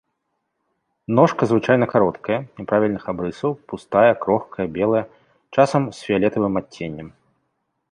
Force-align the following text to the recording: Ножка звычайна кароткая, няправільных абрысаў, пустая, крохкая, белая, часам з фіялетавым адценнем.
Ножка 1.19 1.41
звычайна 1.51 1.85
кароткая, 1.93 2.39
няправільных 2.61 3.03
абрысаў, 3.13 3.51
пустая, 3.73 4.11
крохкая, 4.25 4.65
белая, 4.81 5.05
часам 5.59 5.81
з 5.99 6.11
фіялетавым 6.11 6.53
адценнем. 6.63 7.09